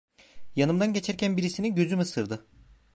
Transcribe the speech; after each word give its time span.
Yanımdan 0.55 0.93
geçerken 0.93 1.37
birisini 1.37 1.75
gözüm 1.75 1.99
ısırdı. 1.99 2.45